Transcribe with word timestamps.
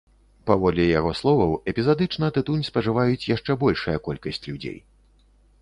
Паводле 0.49 0.85
яго 0.99 1.11
словаў, 1.19 1.53
эпізадычна 1.73 2.31
тытунь 2.39 2.65
спажываюць 2.71 3.29
яшчэ 3.35 3.57
большая 3.65 3.97
колькасць 4.09 4.43
людзей. 4.49 4.79